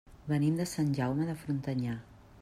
[0.29, 1.99] Venim de Sant Jaume de Frontanyà.